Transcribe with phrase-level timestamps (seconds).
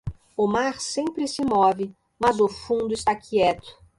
[0.35, 3.77] O mar sempre se move, mas o fundo está quieto.